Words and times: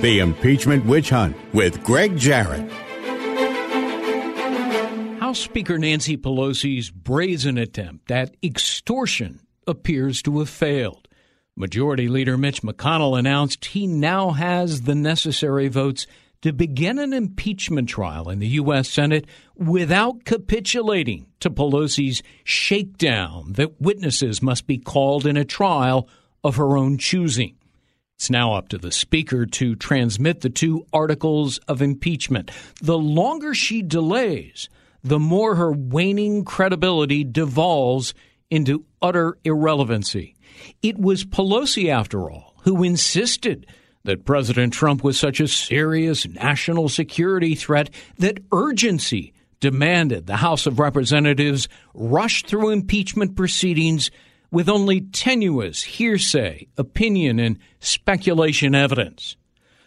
The 0.00 0.20
Impeachment 0.20 0.86
Witch 0.86 1.10
Hunt 1.10 1.36
with 1.52 1.84
Gregg 1.84 2.16
Jarrett. 2.16 2.72
House 5.20 5.40
Speaker 5.40 5.76
Nancy 5.76 6.16
Pelosi's 6.16 6.88
brazen 6.88 7.58
attempt 7.58 8.10
at 8.10 8.34
extortion 8.42 9.40
appears 9.66 10.22
to 10.22 10.38
have 10.38 10.48
failed. 10.48 11.06
Majority 11.54 12.08
Leader 12.08 12.38
Mitch 12.38 12.62
McConnell 12.62 13.18
announced 13.18 13.66
he 13.66 13.86
now 13.86 14.30
has 14.30 14.82
the 14.82 14.94
necessary 14.94 15.68
votes 15.68 16.06
to 16.40 16.54
begin 16.54 16.98
an 16.98 17.12
impeachment 17.12 17.90
trial 17.90 18.30
in 18.30 18.38
the 18.38 18.48
U.S. 18.48 18.88
Senate 18.88 19.26
without 19.54 20.24
capitulating 20.24 21.26
to 21.40 21.50
Pelosi's 21.50 22.22
shakedown 22.42 23.52
that 23.52 23.78
witnesses 23.82 24.40
must 24.40 24.66
be 24.66 24.78
called 24.78 25.26
in 25.26 25.36
a 25.36 25.44
trial 25.44 26.08
of 26.42 26.56
her 26.56 26.78
own 26.78 26.96
choosing. 26.96 27.54
It's 28.20 28.28
now 28.28 28.52
up 28.52 28.68
to 28.68 28.76
the 28.76 28.92
Speaker 28.92 29.46
to 29.46 29.74
transmit 29.74 30.42
the 30.42 30.50
two 30.50 30.84
articles 30.92 31.56
of 31.66 31.80
impeachment. 31.80 32.50
The 32.82 32.98
longer 32.98 33.54
she 33.54 33.80
delays, 33.80 34.68
the 35.02 35.18
more 35.18 35.54
her 35.54 35.72
waning 35.72 36.44
credibility 36.44 37.24
devolves 37.24 38.12
into 38.50 38.84
utter 39.00 39.38
irrelevancy. 39.42 40.36
It 40.82 40.98
was 40.98 41.24
Pelosi, 41.24 41.88
after 41.88 42.30
all, 42.30 42.56
who 42.64 42.84
insisted 42.84 43.66
that 44.04 44.26
President 44.26 44.74
Trump 44.74 45.02
was 45.02 45.18
such 45.18 45.40
a 45.40 45.48
serious 45.48 46.28
national 46.28 46.90
security 46.90 47.54
threat 47.54 47.88
that 48.18 48.42
urgency 48.52 49.32
demanded 49.60 50.26
the 50.26 50.36
House 50.36 50.66
of 50.66 50.78
Representatives 50.78 51.70
rush 51.94 52.42
through 52.42 52.68
impeachment 52.68 53.34
proceedings 53.34 54.10
with 54.50 54.68
only 54.68 55.00
tenuous 55.00 55.82
hearsay, 55.82 56.66
opinion, 56.76 57.38
and 57.38 57.58
speculation 57.78 58.74
evidence. 58.74 59.36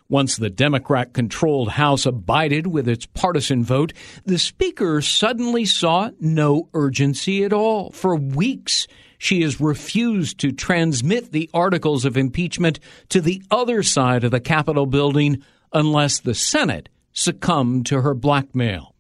Once 0.10 0.36
the 0.36 0.50
Democrat 0.50 1.14
controlled 1.14 1.70
House 1.70 2.06
abided 2.06 2.68
with 2.68 2.88
its 2.88 3.06
partisan 3.06 3.64
vote, 3.64 3.94
the 4.26 4.38
Speaker 4.38 5.02
suddenly 5.02 5.66
saw 5.66 6.12
no 6.20 6.70
urgency 6.74 7.44
at 7.44 7.54
all. 7.54 7.92
For 7.94 8.16
weeks, 8.16 8.88
she 9.18 9.42
has 9.42 9.62
refused 9.62 10.40
to 10.40 10.52
transmit 10.52 11.32
the 11.32 11.50
articles 11.54 12.06
of 12.06 12.18
impeachment 12.18 12.80
to 13.10 13.22
the 13.22 13.42
other 13.50 13.82
side 13.82 14.24
of 14.24 14.32
the 14.32 14.40
Capitol 14.40 14.86
building 14.86 15.42
unless 15.72 16.20
the 16.20 16.36
Senate 16.36 16.90
succumbed 17.14 17.86
to 17.88 18.02
her 18.02 18.14
blackmail. 18.14 18.93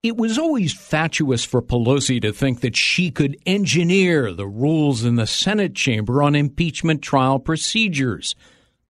It 0.00 0.16
was 0.16 0.38
always 0.38 0.72
fatuous 0.72 1.44
for 1.44 1.60
Pelosi 1.60 2.22
to 2.22 2.32
think 2.32 2.60
that 2.60 2.76
she 2.76 3.10
could 3.10 3.36
engineer 3.44 4.32
the 4.32 4.46
rules 4.46 5.04
in 5.04 5.16
the 5.16 5.26
Senate 5.26 5.74
chamber 5.74 6.22
on 6.22 6.36
impeachment 6.36 7.02
trial 7.02 7.40
procedures. 7.40 8.36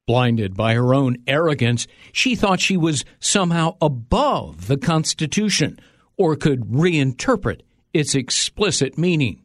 Blinded 0.07 0.55
by 0.55 0.75
her 0.75 0.93
own 0.93 1.17
arrogance, 1.27 1.87
she 2.13 2.35
thought 2.35 2.61
she 2.61 2.77
was 2.77 3.07
somehow 3.21 3.77
above 3.81 4.67
the 4.67 4.77
Constitution 4.77 5.79
or 6.19 6.37
could 6.37 6.61
reinterpret 6.67 7.63
its 7.95 8.15
explicit 8.15 8.99
meaning. 8.99 9.41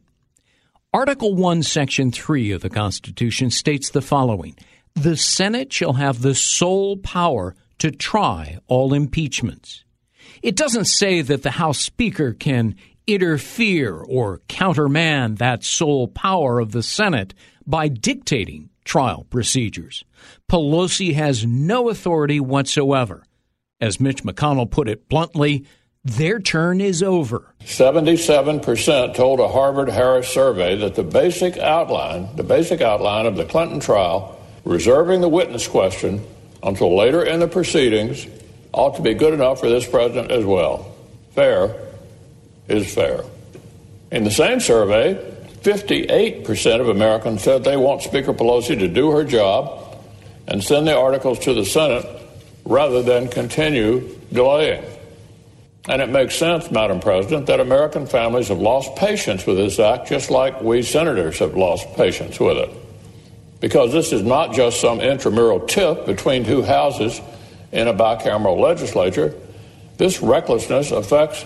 Article 0.92 1.34
1, 1.34 1.62
Section 1.62 2.12
3 2.12 2.50
of 2.50 2.60
the 2.60 2.70
Constitution 2.70 3.48
states 3.48 3.88
the 3.88 4.02
following 4.02 4.54
The 4.94 5.16
Senate 5.16 5.72
shall 5.72 5.94
have 5.94 6.20
the 6.20 6.34
sole 6.34 6.98
power 6.98 7.54
to 7.78 7.90
try 7.90 8.58
all 8.66 8.92
impeachments. 8.92 9.83
It 10.44 10.56
doesn't 10.56 10.84
say 10.84 11.22
that 11.22 11.42
the 11.42 11.52
House 11.52 11.78
Speaker 11.78 12.34
can 12.34 12.74
interfere 13.06 13.94
or 13.94 14.42
countermand 14.46 15.38
that 15.38 15.64
sole 15.64 16.06
power 16.06 16.60
of 16.60 16.72
the 16.72 16.82
Senate 16.82 17.32
by 17.66 17.88
dictating 17.88 18.68
trial 18.84 19.24
procedures. 19.30 20.04
Pelosi 20.46 21.14
has 21.14 21.46
no 21.46 21.88
authority 21.88 22.40
whatsoever. 22.40 23.24
As 23.80 23.98
Mitch 23.98 24.22
McConnell 24.22 24.70
put 24.70 24.86
it 24.86 25.08
bluntly, 25.08 25.64
their 26.04 26.38
turn 26.38 26.78
is 26.78 27.02
over. 27.02 27.54
77% 27.62 29.14
told 29.14 29.40
a 29.40 29.48
Harvard 29.48 29.88
Harris 29.88 30.28
survey 30.28 30.76
that 30.76 30.94
the 30.94 31.04
basic 31.04 31.56
outline, 31.56 32.36
the 32.36 32.44
basic 32.44 32.82
outline 32.82 33.24
of 33.24 33.36
the 33.36 33.46
Clinton 33.46 33.80
trial, 33.80 34.38
reserving 34.66 35.22
the 35.22 35.28
witness 35.30 35.66
question 35.66 36.22
until 36.62 36.94
later 36.94 37.24
in 37.24 37.40
the 37.40 37.48
proceedings, 37.48 38.26
ought 38.74 38.96
to 38.96 39.02
be 39.02 39.14
good 39.14 39.32
enough 39.32 39.60
for 39.60 39.68
this 39.68 39.88
president 39.88 40.30
as 40.30 40.44
well. 40.44 40.94
Fair 41.34 41.74
is 42.68 42.92
fair. 42.92 43.24
In 44.10 44.24
the 44.24 44.30
same 44.30 44.60
survey, 44.60 45.14
58% 45.62 46.80
of 46.80 46.88
Americans 46.88 47.42
said 47.42 47.64
they 47.64 47.76
want 47.76 48.02
Speaker 48.02 48.34
Pelosi 48.34 48.78
to 48.78 48.88
do 48.88 49.10
her 49.12 49.24
job 49.24 49.80
and 50.46 50.62
send 50.62 50.86
the 50.86 50.96
articles 50.96 51.38
to 51.40 51.54
the 51.54 51.64
Senate 51.64 52.06
rather 52.64 53.02
than 53.02 53.28
continue 53.28 54.16
delaying. 54.32 54.84
And 55.88 56.00
it 56.00 56.08
makes 56.08 56.34
sense, 56.36 56.70
Madam 56.70 57.00
President, 57.00 57.46
that 57.46 57.60
American 57.60 58.06
families 58.06 58.48
have 58.48 58.58
lost 58.58 58.96
patience 58.96 59.46
with 59.46 59.56
this 59.56 59.78
act 59.78 60.08
just 60.08 60.30
like 60.30 60.62
we 60.62 60.82
senators 60.82 61.38
have 61.38 61.56
lost 61.56 61.92
patience 61.94 62.40
with 62.40 62.56
it. 62.56 62.70
Because 63.60 63.92
this 63.92 64.12
is 64.12 64.22
not 64.22 64.54
just 64.54 64.80
some 64.80 65.00
intramural 65.00 65.60
tiff 65.60 66.06
between 66.06 66.44
two 66.44 66.62
houses 66.62 67.20
in 67.74 67.88
a 67.88 67.92
bicameral 67.92 68.58
legislature, 68.58 69.34
this 69.98 70.22
recklessness 70.22 70.92
affects 70.92 71.44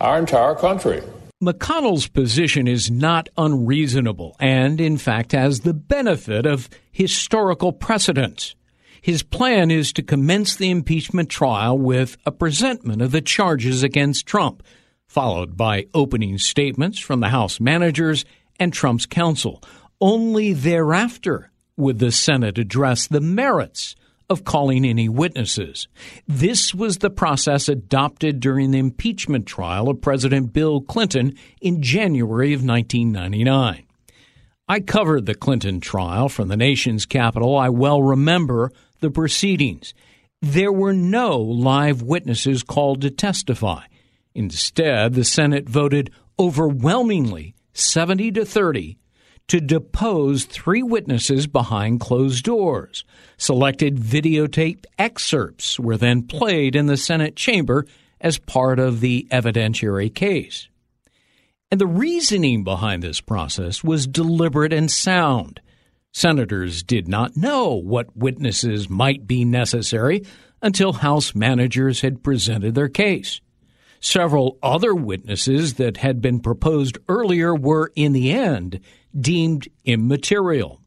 our 0.00 0.18
entire 0.18 0.54
country. 0.56 1.02
McConnell's 1.42 2.08
position 2.08 2.66
is 2.66 2.90
not 2.90 3.28
unreasonable 3.38 4.34
and, 4.40 4.80
in 4.80 4.98
fact, 4.98 5.30
has 5.32 5.60
the 5.60 5.72
benefit 5.72 6.46
of 6.46 6.68
historical 6.90 7.72
precedents. 7.72 8.56
His 9.00 9.22
plan 9.22 9.70
is 9.70 9.92
to 9.92 10.02
commence 10.02 10.56
the 10.56 10.70
impeachment 10.70 11.28
trial 11.28 11.78
with 11.78 12.16
a 12.26 12.32
presentment 12.32 13.00
of 13.00 13.12
the 13.12 13.20
charges 13.20 13.84
against 13.84 14.26
Trump, 14.26 14.64
followed 15.06 15.56
by 15.56 15.86
opening 15.94 16.38
statements 16.38 16.98
from 16.98 17.20
the 17.20 17.28
House 17.28 17.60
managers 17.60 18.24
and 18.58 18.72
Trump's 18.72 19.06
counsel. 19.06 19.62
Only 20.00 20.52
thereafter 20.52 21.52
would 21.76 22.00
the 22.00 22.10
Senate 22.10 22.58
address 22.58 23.06
the 23.06 23.20
merits 23.20 23.94
of 24.30 24.44
calling 24.44 24.84
any 24.84 25.08
witnesses. 25.08 25.88
This 26.26 26.74
was 26.74 26.98
the 26.98 27.10
process 27.10 27.68
adopted 27.68 28.40
during 28.40 28.70
the 28.70 28.78
impeachment 28.78 29.46
trial 29.46 29.88
of 29.88 30.00
President 30.00 30.52
Bill 30.52 30.80
Clinton 30.80 31.34
in 31.60 31.82
January 31.82 32.52
of 32.52 32.64
1999. 32.64 33.84
I 34.68 34.80
covered 34.80 35.24
the 35.24 35.34
Clinton 35.34 35.80
trial 35.80 36.28
from 36.28 36.48
the 36.48 36.56
nation's 36.56 37.06
capital. 37.06 37.56
I 37.56 37.70
well 37.70 38.02
remember 38.02 38.70
the 39.00 39.10
proceedings. 39.10 39.94
There 40.42 40.72
were 40.72 40.92
no 40.92 41.38
live 41.38 42.02
witnesses 42.02 42.62
called 42.62 43.00
to 43.00 43.10
testify. 43.10 43.84
Instead, 44.34 45.14
the 45.14 45.24
Senate 45.24 45.68
voted 45.68 46.10
overwhelmingly 46.38 47.54
70 47.72 48.32
to 48.32 48.44
30 48.44 48.98
to 49.48 49.60
depose 49.60 50.44
three 50.44 50.82
witnesses 50.82 51.46
behind 51.46 52.00
closed 52.00 52.44
doors. 52.44 53.04
Selected 53.38 53.96
videotape 53.96 54.84
excerpts 54.98 55.80
were 55.80 55.96
then 55.96 56.22
played 56.22 56.76
in 56.76 56.86
the 56.86 56.96
Senate 56.96 57.34
chamber 57.34 57.86
as 58.20 58.38
part 58.38 58.78
of 58.78 59.00
the 59.00 59.26
evidentiary 59.30 60.14
case. 60.14 60.68
And 61.70 61.80
the 61.80 61.86
reasoning 61.86 62.64
behind 62.64 63.02
this 63.02 63.20
process 63.20 63.84
was 63.84 64.06
deliberate 64.06 64.72
and 64.72 64.90
sound. 64.90 65.60
Senators 66.12 66.82
did 66.82 67.06
not 67.06 67.36
know 67.36 67.74
what 67.74 68.16
witnesses 68.16 68.88
might 68.88 69.26
be 69.26 69.44
necessary 69.44 70.24
until 70.62 70.94
House 70.94 71.34
managers 71.34 72.00
had 72.00 72.22
presented 72.22 72.74
their 72.74 72.88
case. 72.88 73.40
Several 74.00 74.58
other 74.62 74.94
witnesses 74.94 75.74
that 75.74 75.98
had 75.98 76.20
been 76.20 76.40
proposed 76.40 76.98
earlier 77.08 77.54
were, 77.54 77.92
in 77.96 78.12
the 78.12 78.30
end, 78.32 78.80
deemed 79.18 79.68
immaterial. 79.84 80.80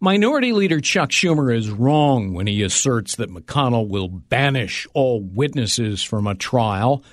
Minority 0.00 0.52
Leader 0.52 0.80
Chuck 0.80 1.10
Schumer 1.10 1.54
is 1.54 1.70
wrong 1.70 2.32
when 2.32 2.46
he 2.46 2.62
asserts 2.62 3.16
that 3.16 3.30
McConnell 3.30 3.88
will 3.88 4.08
banish 4.08 4.86
all 4.94 5.22
witnesses 5.22 6.02
from 6.02 6.26
a 6.26 6.34
trial. 6.34 7.04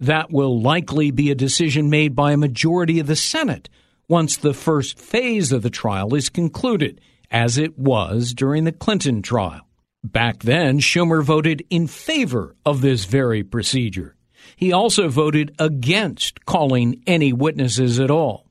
That 0.00 0.32
will 0.32 0.60
likely 0.60 1.10
be 1.10 1.30
a 1.30 1.34
decision 1.34 1.90
made 1.90 2.16
by 2.16 2.32
a 2.32 2.38
majority 2.38 2.98
of 3.00 3.06
the 3.06 3.16
Senate 3.16 3.68
once 4.08 4.36
the 4.36 4.54
first 4.54 4.98
phase 4.98 5.52
of 5.52 5.62
the 5.62 5.70
trial 5.70 6.14
is 6.14 6.28
concluded, 6.28 7.00
as 7.30 7.56
it 7.56 7.78
was 7.78 8.32
during 8.34 8.64
the 8.64 8.72
Clinton 8.72 9.22
trial. 9.22 9.68
Back 10.02 10.42
then, 10.42 10.80
Schumer 10.80 11.22
voted 11.22 11.64
in 11.70 11.86
favor 11.86 12.56
of 12.64 12.80
this 12.80 13.04
very 13.04 13.44
procedure. 13.44 14.16
He 14.62 14.70
also 14.70 15.08
voted 15.08 15.56
against 15.58 16.44
calling 16.46 17.02
any 17.04 17.32
witnesses 17.32 17.98
at 17.98 18.12
all. 18.12 18.46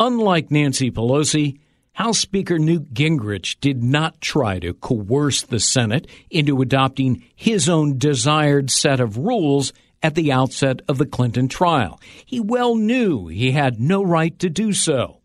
Unlike 0.00 0.50
Nancy 0.50 0.90
Pelosi, 0.90 1.60
House 1.92 2.18
Speaker 2.18 2.58
Newt 2.58 2.92
Gingrich 2.92 3.60
did 3.60 3.80
not 3.80 4.20
try 4.20 4.58
to 4.58 4.74
coerce 4.74 5.42
the 5.42 5.60
Senate 5.60 6.08
into 6.30 6.60
adopting 6.60 7.22
his 7.36 7.68
own 7.68 7.96
desired 7.96 8.72
set 8.72 8.98
of 8.98 9.16
rules 9.16 9.72
at 10.02 10.16
the 10.16 10.32
outset 10.32 10.82
of 10.88 10.98
the 10.98 11.06
Clinton 11.06 11.46
trial. 11.46 12.00
He 12.26 12.40
well 12.40 12.74
knew 12.74 13.28
he 13.28 13.52
had 13.52 13.78
no 13.78 14.02
right 14.02 14.36
to 14.40 14.50
do 14.50 14.72
so. 14.72 15.20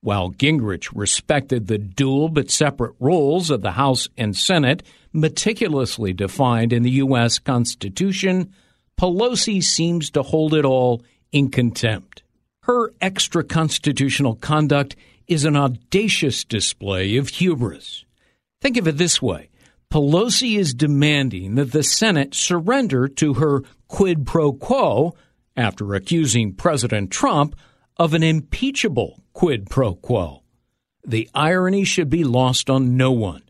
While 0.00 0.30
Gingrich 0.30 0.90
respected 0.92 1.68
the 1.68 1.78
dual 1.78 2.28
but 2.28 2.50
separate 2.50 2.96
roles 2.98 3.50
of 3.50 3.62
the 3.62 3.70
House 3.70 4.08
and 4.16 4.36
Senate, 4.36 4.82
meticulously 5.12 6.12
defined 6.12 6.72
in 6.72 6.82
the 6.82 6.90
U.S. 6.90 7.38
Constitution, 7.38 8.52
Pelosi 8.98 9.62
seems 9.62 10.10
to 10.10 10.22
hold 10.22 10.54
it 10.54 10.64
all 10.64 11.02
in 11.30 11.50
contempt. 11.50 12.22
Her 12.62 12.92
extra 13.00 13.44
constitutional 13.44 14.34
conduct 14.34 14.96
is 15.28 15.44
an 15.44 15.56
audacious 15.56 16.44
display 16.44 17.16
of 17.16 17.28
hubris. 17.28 18.04
Think 18.60 18.76
of 18.76 18.88
it 18.88 18.98
this 18.98 19.22
way 19.22 19.50
Pelosi 19.90 20.58
is 20.58 20.74
demanding 20.74 21.54
that 21.54 21.70
the 21.72 21.84
Senate 21.84 22.34
surrender 22.34 23.06
to 23.08 23.34
her 23.34 23.62
quid 23.86 24.26
pro 24.26 24.52
quo 24.52 25.14
after 25.56 25.94
accusing 25.94 26.54
President 26.54 27.10
Trump 27.10 27.54
of 27.96 28.14
an 28.14 28.22
impeachable 28.22 29.20
quid 29.32 29.70
pro 29.70 29.94
quo. 29.94 30.42
The 31.06 31.30
irony 31.34 31.84
should 31.84 32.10
be 32.10 32.24
lost 32.24 32.68
on 32.68 32.96
no 32.96 33.12
one. 33.12 33.42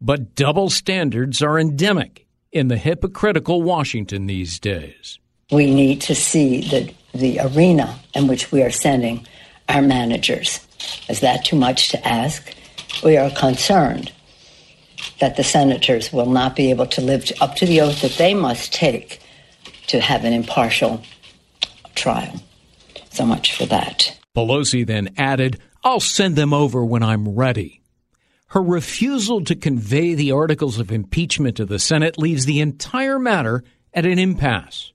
But 0.00 0.34
double 0.34 0.70
standards 0.70 1.42
are 1.42 1.58
endemic 1.58 2.26
in 2.52 2.68
the 2.68 2.76
hypocritical 2.76 3.62
Washington 3.62 4.26
these 4.26 4.58
days. 4.58 5.18
We 5.50 5.72
need 5.74 6.00
to 6.02 6.14
see 6.14 6.62
the, 6.68 6.94
the 7.14 7.40
arena 7.40 7.98
in 8.14 8.26
which 8.26 8.52
we 8.52 8.62
are 8.62 8.70
sending 8.70 9.26
our 9.68 9.82
managers. 9.82 10.66
Is 11.08 11.20
that 11.20 11.44
too 11.44 11.56
much 11.56 11.90
to 11.90 12.08
ask? 12.08 12.54
We 13.04 13.16
are 13.16 13.30
concerned 13.30 14.12
that 15.20 15.36
the 15.36 15.44
senators 15.44 16.12
will 16.12 16.26
not 16.26 16.56
be 16.56 16.70
able 16.70 16.86
to 16.86 17.00
live 17.00 17.30
up 17.40 17.56
to 17.56 17.66
the 17.66 17.80
oath 17.80 18.02
that 18.02 18.12
they 18.12 18.34
must 18.34 18.72
take 18.72 19.20
to 19.88 20.00
have 20.00 20.24
an 20.24 20.32
impartial 20.32 21.02
trial. 21.94 22.40
So 23.10 23.24
much 23.24 23.56
for 23.56 23.66
that. 23.66 24.16
Pelosi 24.36 24.86
then 24.86 25.14
added, 25.16 25.58
I'll 25.82 26.00
send 26.00 26.36
them 26.36 26.52
over 26.52 26.84
when 26.84 27.02
I'm 27.02 27.28
ready. 27.28 27.77
Her 28.48 28.62
refusal 28.62 29.44
to 29.44 29.54
convey 29.54 30.14
the 30.14 30.32
articles 30.32 30.78
of 30.78 30.90
impeachment 30.90 31.56
to 31.58 31.66
the 31.66 31.78
Senate 31.78 32.18
leaves 32.18 32.46
the 32.46 32.60
entire 32.60 33.18
matter 33.18 33.62
at 33.92 34.06
an 34.06 34.18
impasse. 34.18 34.92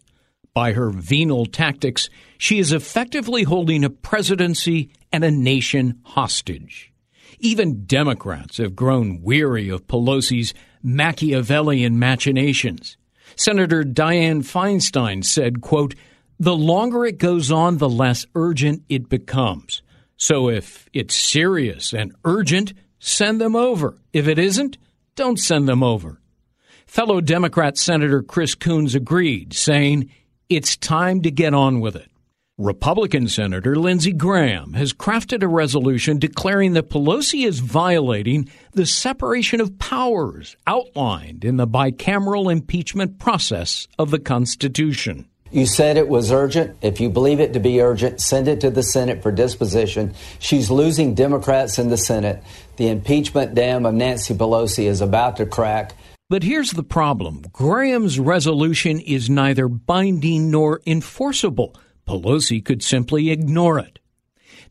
By 0.53 0.73
her 0.73 0.89
venal 0.89 1.45
tactics, 1.45 2.09
she 2.37 2.59
is 2.59 2.71
effectively 2.71 3.43
holding 3.43 3.83
a 3.83 3.89
presidency 3.89 4.89
and 5.11 5.23
a 5.23 5.31
nation 5.31 5.99
hostage. 6.03 6.91
Even 7.39 7.85
Democrats 7.85 8.57
have 8.57 8.75
grown 8.75 9.21
weary 9.21 9.69
of 9.69 9.87
Pelosi's 9.87 10.53
Machiavellian 10.81 11.97
machinations. 11.99 12.97
Senator 13.35 13.83
Dianne 13.83 14.43
Feinstein 14.43 15.23
said, 15.23 15.61
quote, 15.61 15.95
the 16.39 16.55
longer 16.55 17.05
it 17.05 17.19
goes 17.19 17.51
on, 17.51 17.77
the 17.77 17.89
less 17.89 18.25
urgent 18.35 18.83
it 18.89 19.09
becomes. 19.09 19.81
So 20.17 20.49
if 20.49 20.87
it's 20.93 21.15
serious 21.15 21.93
and 21.93 22.15
urgent, 22.25 22.73
send 23.03 23.41
them 23.41 23.55
over. 23.55 23.97
If 24.13 24.27
it 24.27 24.39
isn't, 24.39 24.77
don't 25.15 25.37
send 25.37 25.67
them 25.67 25.83
over. 25.83 26.19
Fellow 26.85 27.21
Democrat 27.21 27.77
Senator 27.77 28.23
Chris 28.23 28.55
Coons 28.55 28.95
agreed, 28.95 29.53
saying, 29.53 30.09
It's 30.49 30.77
time 30.77 31.21
to 31.23 31.31
get 31.31 31.53
on 31.53 31.79
with 31.81 31.95
it. 31.95 32.09
Republican 32.57 33.27
Senator 33.27 33.75
Lindsey 33.75 34.13
Graham 34.13 34.73
has 34.73 34.93
crafted 34.93 35.41
a 35.41 35.47
resolution 35.47 36.19
declaring 36.19 36.73
that 36.73 36.89
Pelosi 36.89 37.47
is 37.47 37.59
violating 37.59 38.47
the 38.73 38.85
separation 38.85 39.59
of 39.59 39.79
powers 39.79 40.55
outlined 40.67 41.43
in 41.43 41.57
the 41.57 41.67
bicameral 41.67 42.51
impeachment 42.51 43.17
process 43.17 43.87
of 43.97 44.11
the 44.11 44.19
Constitution. 44.19 45.27
You 45.53 45.67
said 45.67 45.97
it 45.97 46.09
was 46.09 46.31
urgent. 46.31 46.77
If 46.81 46.99
you 46.99 47.11
believe 47.11 47.39
it 47.39 47.53
to 47.53 47.59
be 47.59 47.79
urgent, 47.79 48.19
send 48.19 48.47
it 48.47 48.59
to 48.61 48.71
the 48.71 48.81
Senate 48.81 49.21
for 49.21 49.31
disposition. 49.31 50.15
She's 50.39 50.71
losing 50.71 51.13
Democrats 51.13 51.77
in 51.77 51.89
the 51.89 51.97
Senate. 51.97 52.43
The 52.77 52.87
impeachment 52.87 53.53
dam 53.53 53.85
of 53.85 53.93
Nancy 53.93 54.33
Pelosi 54.33 54.85
is 54.85 54.99
about 54.99 55.37
to 55.37 55.45
crack. 55.45 55.93
But 56.27 56.41
here's 56.41 56.71
the 56.71 56.81
problem 56.81 57.43
Graham's 57.51 58.19
resolution 58.19 58.99
is 58.99 59.29
neither 59.29 59.67
binding 59.67 60.49
nor 60.49 60.81
enforceable. 60.87 61.75
Pelosi 62.07 62.65
could 62.65 62.81
simply 62.81 63.29
ignore 63.29 63.77
it. 63.77 63.99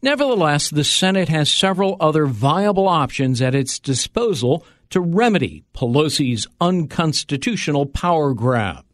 Nevertheless, 0.03 0.69
the 0.69 0.83
Senate 0.83 1.29
has 1.29 1.49
several 1.49 1.97
other 2.01 2.27
viable 2.27 2.89
options 2.89 3.41
at 3.41 3.55
its 3.55 3.79
disposal 3.79 4.67
to 4.91 5.01
remedy 5.01 5.63
Pelosi's 5.75 6.49
unconstitutional 6.61 7.87
power 7.87 8.35
grab. 8.35 8.85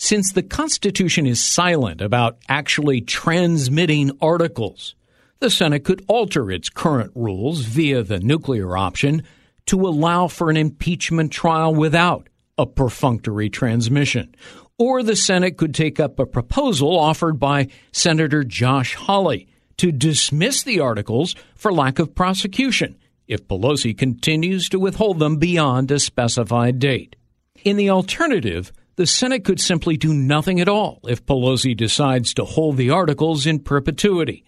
Since 0.00 0.32
the 0.32 0.44
Constitution 0.44 1.26
is 1.26 1.42
silent 1.42 2.00
about 2.00 2.38
actually 2.48 3.00
transmitting 3.00 4.12
articles, 4.20 4.94
the 5.40 5.50
Senate 5.50 5.82
could 5.82 6.04
alter 6.06 6.52
its 6.52 6.68
current 6.68 7.10
rules 7.16 7.62
via 7.62 8.04
the 8.04 8.20
nuclear 8.20 8.76
option 8.76 9.24
to 9.66 9.88
allow 9.88 10.28
for 10.28 10.50
an 10.50 10.56
impeachment 10.56 11.32
trial 11.32 11.74
without 11.74 12.28
a 12.56 12.64
perfunctory 12.64 13.50
transmission, 13.50 14.36
or 14.78 15.02
the 15.02 15.16
Senate 15.16 15.56
could 15.56 15.74
take 15.74 15.98
up 15.98 16.20
a 16.20 16.26
proposal 16.26 16.96
offered 16.96 17.40
by 17.40 17.66
Senator 17.90 18.44
Josh 18.44 18.94
Hawley 18.94 19.48
to 19.78 19.90
dismiss 19.90 20.62
the 20.62 20.78
articles 20.78 21.34
for 21.56 21.72
lack 21.72 21.98
of 21.98 22.14
prosecution 22.14 22.96
if 23.26 23.48
Pelosi 23.48 23.98
continues 23.98 24.68
to 24.68 24.78
withhold 24.78 25.18
them 25.18 25.38
beyond 25.38 25.90
a 25.90 25.98
specified 25.98 26.78
date. 26.78 27.16
In 27.64 27.76
the 27.76 27.90
alternative, 27.90 28.72
the 28.98 29.06
Senate 29.06 29.44
could 29.44 29.60
simply 29.60 29.96
do 29.96 30.12
nothing 30.12 30.60
at 30.60 30.68
all 30.68 30.98
if 31.04 31.24
Pelosi 31.24 31.76
decides 31.76 32.34
to 32.34 32.44
hold 32.44 32.76
the 32.76 32.90
articles 32.90 33.46
in 33.46 33.60
perpetuity. 33.60 34.44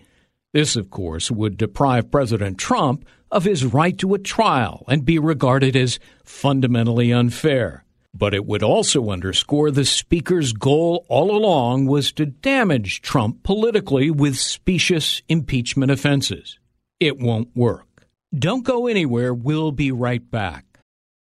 This, 0.52 0.74
of 0.74 0.90
course, 0.90 1.30
would 1.30 1.56
deprive 1.56 2.10
President 2.10 2.58
Trump 2.58 3.06
of 3.30 3.44
his 3.44 3.64
right 3.64 3.96
to 3.98 4.12
a 4.12 4.18
trial 4.18 4.84
and 4.88 5.04
be 5.04 5.20
regarded 5.20 5.76
as 5.76 6.00
fundamentally 6.24 7.12
unfair. 7.12 7.84
But 8.12 8.34
it 8.34 8.44
would 8.44 8.64
also 8.64 9.10
underscore 9.10 9.70
the 9.70 9.84
Speaker's 9.84 10.52
goal 10.52 11.06
all 11.08 11.30
along 11.30 11.86
was 11.86 12.10
to 12.14 12.26
damage 12.26 13.02
Trump 13.02 13.44
politically 13.44 14.10
with 14.10 14.36
specious 14.36 15.22
impeachment 15.28 15.92
offenses. 15.92 16.58
It 16.98 17.20
won't 17.20 17.54
work. 17.54 18.08
Don't 18.36 18.64
go 18.64 18.88
anywhere. 18.88 19.32
We'll 19.32 19.70
be 19.70 19.92
right 19.92 20.28
back. 20.28 20.69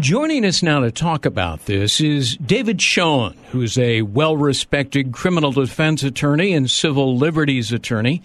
Joining 0.00 0.44
us 0.44 0.62
now 0.62 0.78
to 0.78 0.92
talk 0.92 1.26
about 1.26 1.66
this 1.66 2.00
is 2.00 2.36
David 2.36 2.80
Schoen, 2.80 3.36
who's 3.50 3.76
a 3.76 4.02
well 4.02 4.36
respected 4.36 5.10
criminal 5.10 5.50
defense 5.50 6.04
attorney 6.04 6.52
and 6.52 6.70
civil 6.70 7.16
liberties 7.16 7.72
attorney, 7.72 8.22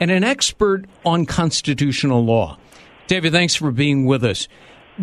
and 0.00 0.10
an 0.10 0.24
expert 0.24 0.86
on 1.04 1.26
constitutional 1.26 2.24
law. 2.24 2.56
David, 3.08 3.32
thanks 3.32 3.54
for 3.54 3.70
being 3.70 4.06
with 4.06 4.24
us. 4.24 4.48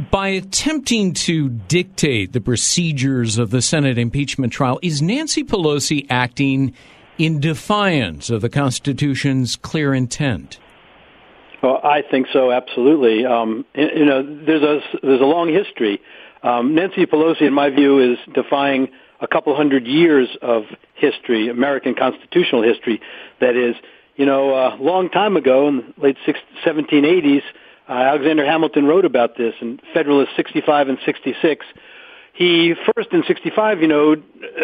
By 0.10 0.30
attempting 0.30 1.14
to 1.14 1.50
dictate 1.50 2.34
the 2.34 2.42
procedures 2.42 3.38
of 3.38 3.52
the 3.52 3.62
Senate 3.62 4.00
impeachment 4.00 4.52
trial, 4.52 4.80
is 4.82 5.04
Nancy 5.04 5.44
Pelosi 5.44 6.08
acting 6.10 6.74
in 7.20 7.40
defiance 7.40 8.32
of 8.32 8.42
the 8.42 8.50
Constitution's 8.50 9.56
clear 9.58 9.94
intent? 9.94 10.58
Well, 11.62 11.80
I 11.84 12.04
think 12.10 12.28
so, 12.32 12.52
absolutely. 12.52 13.26
Um, 13.26 13.66
you 13.76 14.06
know, 14.06 14.24
there's 14.24 14.64
a 14.64 14.80
there's 15.04 15.22
a 15.22 15.26
long 15.26 15.52
history. 15.54 16.02
Um, 16.42 16.74
Nancy 16.74 17.06
Pelosi, 17.06 17.42
in 17.42 17.54
my 17.54 17.70
view, 17.70 18.00
is 18.00 18.18
defying 18.34 18.88
a 19.20 19.28
couple 19.28 19.54
hundred 19.56 19.86
years 19.86 20.30
of 20.42 20.64
history, 20.94 21.50
American 21.50 21.96
constitutional 21.96 22.62
history. 22.64 23.02
That 23.42 23.58
is, 23.58 23.76
you 24.16 24.26
know, 24.26 24.54
a 24.54 24.78
long 24.80 25.10
time 25.10 25.36
ago 25.36 25.68
in 25.68 25.94
the 25.98 26.02
late 26.02 26.18
1780s, 26.66 27.42
uh, 27.90 27.94
Alexander 27.94 28.46
Hamilton 28.46 28.86
wrote 28.86 29.04
about 29.04 29.36
this 29.36 29.56
in 29.62 29.80
Federalist 29.94 30.32
65 30.36 30.90
and 30.90 30.98
66. 31.06 31.66
he 32.34 32.76
first 32.96 33.12
in 33.12 33.24
65, 33.28 33.82
you 33.82 33.88
know, 33.88 34.16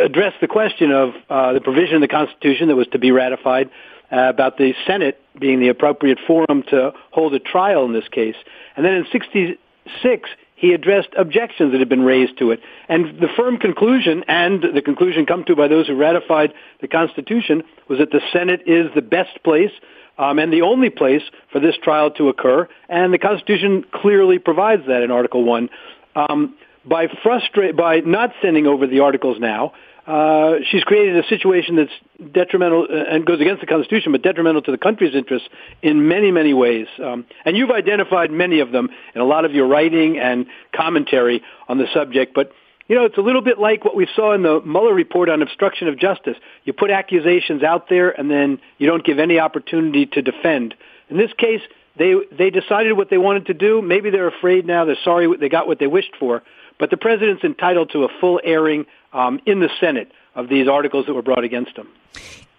addressed 0.02 0.40
the 0.40 0.48
question 0.48 0.92
of 0.92 1.14
uh, 1.30 1.54
the 1.54 1.60
provision 1.60 1.96
in 1.96 2.02
the 2.02 2.08
Constitution 2.08 2.68
that 2.68 2.76
was 2.76 2.88
to 2.92 3.00
be 3.00 3.12
ratified 3.12 3.70
uh, 4.12 4.30
about 4.30 4.58
the 4.58 4.74
Senate 4.86 5.22
being 5.40 5.60
the 5.60 5.70
appropriate 5.70 6.20
forum 6.26 6.64
to 6.70 6.94
hold 7.12 7.34
a 7.34 7.40
trial 7.40 7.86
in 7.86 7.94
this 7.94 8.08
case. 8.10 8.36
And 8.76 8.86
then 8.86 8.94
in 8.94 9.06
66, 9.12 10.30
he 10.56 10.74
addressed 10.74 11.10
objections 11.18 11.72
that 11.74 11.80
had 11.80 11.90
been 11.90 12.04
raised 12.04 12.38
to 12.40 12.52
it. 12.52 12.62
And 12.88 13.20
the 13.20 13.28
firm 13.36 13.58
conclusion, 13.58 14.24
and 14.28 14.64
the 14.74 14.82
conclusion 14.82 15.26
come 15.26 15.44
to 15.46 15.56
by 15.56 15.68
those 15.68 15.88
who 15.88 15.96
ratified 15.96 16.54
the 16.82 16.88
Constitution, 16.88 17.64
was 17.90 18.00
that 18.00 18.12
the 18.12 18.22
Senate 18.32 18.62
is 18.66 18.88
the 18.96 19.02
best 19.02 19.44
place 19.44 19.72
um, 20.18 20.40
and 20.40 20.52
the 20.52 20.62
only 20.62 20.90
place 20.90 21.24
for 21.52 21.60
this 21.60 21.76
trial 21.84 22.10
to 22.12 22.30
occur. 22.30 22.70
And 22.88 23.14
the 23.14 23.18
Constitution 23.18 23.84
clearly 23.92 24.40
provides 24.40 24.84
that 24.88 25.04
in 25.04 25.12
Article 25.12 25.44
1. 25.44 25.70
Um, 26.16 26.56
by 26.86 27.08
frustrate, 27.24 27.76
by 27.76 28.00
not 28.00 28.32
sending 28.42 28.68
over 28.68 28.88
the 28.88 29.00
articles 29.00 29.38
now, 29.40 29.74
uh, 30.08 30.58
she's 30.70 30.84
created 30.84 31.18
a 31.18 31.28
situation 31.28 31.76
that's 31.76 32.32
detrimental 32.32 32.88
uh, 32.90 32.96
and 33.12 33.26
goes 33.26 33.42
against 33.42 33.62
the 33.62 33.68
Constitution, 33.68 34.12
but 34.12 34.22
detrimental 34.22 34.62
to 34.62 34.72
the 34.72 34.78
country's 34.78 35.16
interests 35.16 35.50
in 35.82 36.08
many, 36.08 36.32
many 36.32 36.54
ways. 36.54 36.88
Um, 37.04 37.26
and 37.44 37.58
you've 37.58 37.72
identified 37.72 38.30
many 38.30 38.60
of 38.60 38.72
them 38.72 38.90
in 39.16 39.22
a 39.22 39.26
lot 39.26 39.46
of 39.46 39.54
your 39.54 39.68
writing 39.68 40.20
and 40.20 40.46
commentary 40.76 41.42
on 41.68 41.80
the 41.80 41.88
subject. 41.92 42.36
But 42.36 42.52
you 42.88 42.96
know, 42.96 43.06
it's 43.06 43.18
a 43.18 43.22
little 43.22 43.42
bit 43.42 43.58
like 43.58 43.84
what 43.84 43.96
we 43.96 44.08
saw 44.16 44.34
in 44.34 44.44
the 44.44 44.62
Mueller 44.62 44.94
report 44.94 45.28
on 45.28 45.42
obstruction 45.42 45.88
of 45.88 45.98
justice. 45.98 46.38
You 46.66 46.74
put 46.74 46.92
accusations 46.92 47.64
out 47.64 47.90
there, 47.90 48.12
and 48.12 48.30
then 48.30 48.60
you 48.78 48.86
don't 48.86 49.04
give 49.04 49.18
any 49.18 49.40
opportunity 49.40 50.06
to 50.06 50.22
defend. 50.22 50.76
In 51.10 51.18
this 51.18 51.32
case, 51.36 51.62
they 51.98 52.14
they 52.32 52.52
decided 52.52 52.94
what 52.94 53.10
they 53.10 53.18
wanted 53.18 53.48
to 53.48 53.56
do. 53.56 53.82
Maybe 53.82 54.12
they're 54.12 54.28
afraid 54.28 54.68
now. 54.68 54.86
They're 54.86 54.98
sorry 55.04 55.36
they 55.38 55.50
got 55.50 55.66
what 55.66 55.80
they 55.80 55.88
wished 55.88 56.16
for. 56.20 56.44
But 56.80 56.90
the 56.90 56.98
president's 56.98 57.44
entitled 57.44 57.92
to 57.92 58.04
a 58.04 58.08
full 58.20 58.42
airing 58.44 58.86
um, 59.14 59.40
in 59.46 59.60
the 59.60 59.70
Senate 59.80 60.12
of 60.36 60.50
these 60.50 60.68
articles 60.68 61.06
that 61.06 61.14
were 61.14 61.22
brought 61.22 61.44
against 61.44 61.78
him. 61.78 61.88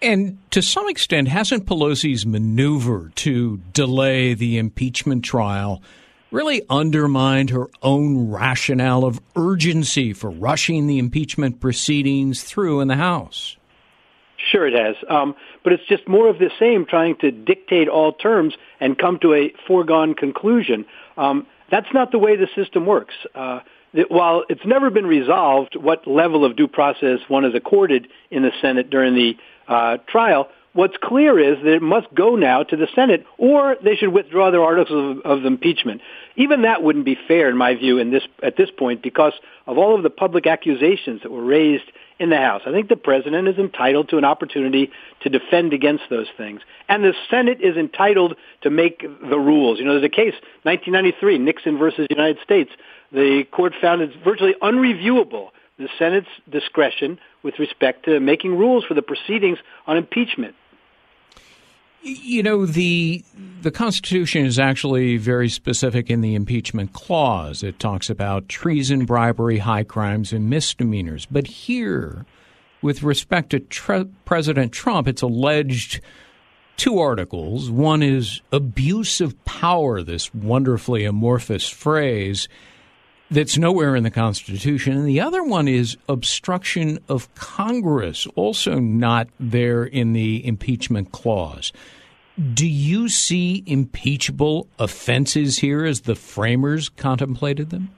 And 0.02 0.38
to 0.50 0.62
some 0.62 0.88
extent, 0.88 1.28
hasn't 1.28 1.66
Pelosi's 1.66 2.26
maneuver 2.26 3.12
to 3.16 3.58
delay 3.73 4.35
the 4.35 4.58
impeachment 4.58 5.25
trial 5.25 5.82
really 6.30 6.62
undermined 6.68 7.50
her 7.50 7.68
own 7.82 8.30
rationale 8.30 9.04
of 9.04 9.20
urgency 9.37 10.12
for 10.12 10.30
rushing 10.30 10.87
the 10.87 10.99
impeachment 10.99 11.61
proceedings 11.61 12.42
through 12.42 12.80
in 12.80 12.88
the 12.88 12.96
House? 12.96 13.56
Sure, 14.37 14.66
it 14.66 14.75
has. 14.75 14.96
Um, 15.08 15.35
but 15.64 15.73
it's 15.73 15.87
just 15.88 16.06
more 16.06 16.28
of 16.28 16.38
the 16.38 16.50
same, 16.58 16.85
trying 16.85 17.16
to 17.16 17.30
dictate 17.30 17.88
all 17.88 18.12
terms 18.12 18.54
and 18.80 18.99
come 18.99 19.18
to 19.20 19.35
a 19.35 19.52
foregone 19.66 20.14
conclusion. 20.14 20.85
Um, 21.16 21.46
that's 21.70 21.92
not 21.92 22.12
the 22.12 22.18
way 22.18 22.37
the 22.37 22.49
system 22.54 22.87
works. 22.87 23.14
Uh, 23.35 23.61
that 23.95 24.11
while 24.11 24.45
it's 24.49 24.64
never 24.64 24.90
been 24.90 25.07
resolved 25.07 25.76
what 25.76 26.07
level 26.07 26.45
of 26.45 26.57
due 26.57 26.69
process 26.69 27.21
one 27.28 27.45
is 27.45 27.55
accorded 27.55 28.09
in 28.31 28.43
the 28.43 28.52
Senate 28.61 28.90
during 28.90 29.14
the 29.14 29.37
uh, 29.69 29.99
trial, 30.07 30.49
what's 30.76 30.97
clear 31.02 31.38
is 31.38 31.57
that 31.64 31.75
it 31.75 31.83
must 31.83 32.07
go 32.14 32.37
now 32.37 32.62
to 32.62 32.76
the 32.76 32.87
Senate, 32.95 33.25
or 33.38 33.76
they 33.83 33.97
should 33.97 34.12
withdraw 34.12 34.50
their 34.50 34.62
articles 34.62 35.19
of, 35.25 35.38
of 35.38 35.45
impeachment. 35.45 36.02
Even 36.37 36.62
that 36.62 36.83
wouldn't 36.83 37.05
be 37.05 37.19
fair, 37.26 37.49
in 37.49 37.57
my 37.57 37.75
view, 37.75 37.99
in 37.99 38.11
this 38.11 38.25
at 38.43 38.57
this 38.57 38.71
point, 38.71 39.02
because 39.02 39.33
of 39.66 39.78
all 39.78 39.97
of 39.97 40.02
the 40.02 40.11
public 40.11 40.47
accusations 40.47 41.23
that 41.23 41.33
were 41.33 41.45
raised 41.45 41.90
in 42.18 42.30
the 42.30 42.37
House. 42.37 42.62
I 42.66 42.73
think 42.73 42.88
the 42.88 42.96
president 42.96 43.49
is 43.49 43.58
entitled 43.58 44.08
to 44.11 44.18
an 44.18 44.25
opportunity 44.25 44.90
to 45.20 45.28
defend 45.28 45.73
against 45.73 46.04
those 46.11 46.28
things, 46.37 46.61
and 46.88 47.04
the 47.04 47.14
Senate 47.30 47.61
is 47.61 47.76
entitled 47.76 48.37
to 48.62 48.70
make 48.70 49.02
the 49.02 49.38
rules. 49.38 49.78
You 49.78 49.85
know, 49.85 49.92
there's 49.92 50.04
a 50.04 50.08
case, 50.08 50.35
1993, 50.62 51.38
Nixon 51.38 51.78
versus 51.78 52.06
United 52.11 52.38
States, 52.42 52.70
the 53.12 53.44
court 53.50 53.75
found 53.80 54.02
it's 54.02 54.14
virtually 54.25 54.54
unreviewable 54.62 55.50
the 55.78 55.88
Senate's 55.99 56.28
discretion 56.50 57.18
with 57.42 57.58
respect 57.58 58.04
to 58.06 58.18
making 58.18 58.56
rules 58.56 58.85
for 58.85 58.94
the 58.94 59.02
proceedings 59.02 59.58
on 59.87 59.96
impeachment. 59.96 60.54
You 62.06 62.44
know 62.44 62.66
the 62.66 63.25
the 63.62 63.72
Constitution 63.72 64.46
is 64.46 64.60
actually 64.60 65.16
very 65.16 65.48
specific 65.48 66.08
in 66.08 66.20
the 66.20 66.36
impeachment 66.36 66.92
clause. 66.92 67.64
It 67.64 67.80
talks 67.80 68.08
about 68.08 68.48
treason, 68.48 69.06
bribery, 69.06 69.58
high 69.58 69.82
crimes, 69.82 70.32
and 70.32 70.48
misdemeanors. 70.48 71.26
But 71.26 71.48
here, 71.48 72.25
with 72.80 73.02
respect 73.02 73.50
to 73.50 74.08
President 74.25 74.70
Trump, 74.70 75.08
it's 75.08 75.22
alleged 75.22 76.00
two 76.76 77.00
articles. 77.00 77.72
One 77.72 78.04
is 78.04 78.40
abuse 78.52 79.20
of 79.20 79.44
power, 79.44 80.00
this 80.00 80.32
wonderfully 80.32 81.04
amorphous 81.04 81.68
phrase, 81.68 82.48
that's 83.30 83.59
nowhere 83.59 83.97
in 83.97 84.04
the 84.04 84.11
Constitution. 84.11 84.97
And 84.97 85.06
the 85.06 85.21
other 85.21 85.42
one 85.42 85.68
is 85.68 85.97
obstruction 86.09 86.99
of 87.09 87.33
Congress, 87.35 88.26
also 88.35 88.78
not 88.78 89.28
there 89.40 89.85
in 89.85 90.12
the 90.12 90.47
impeachment 90.47 91.12
clause. 91.12 91.73
Do 92.52 92.66
you 92.66 93.09
see 93.09 93.64
impeachable 93.66 94.68
offenses 94.78 95.59
here 95.59 95.85
as 95.85 96.02
the 96.02 96.14
framers 96.14 96.88
contemplated 96.88 97.71
them? 97.71 97.90